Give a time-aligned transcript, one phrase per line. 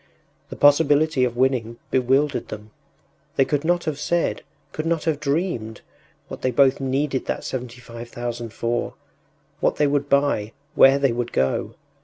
[0.49, 2.71] The possibility of winning bewildered them;
[3.35, 5.81] they could not have said, could not have dreamed,
[6.27, 8.95] what they both needed that seventy five thousand for,
[9.59, 11.75] what they would buy, where they would go.